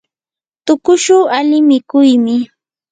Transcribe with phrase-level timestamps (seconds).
[0.65, 2.35] tuqushu ali mikuymi.